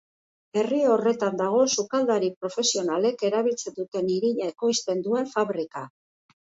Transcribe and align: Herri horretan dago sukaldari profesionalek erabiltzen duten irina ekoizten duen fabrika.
Herri 0.61 0.79
horretan 0.93 1.37
dago 1.41 1.59
sukaldari 1.75 2.31
profesionalek 2.45 3.25
erabiltzen 3.31 3.79
duten 3.83 4.13
irina 4.19 4.53
ekoizten 4.57 5.07
duen 5.09 5.35
fabrika. 5.37 5.89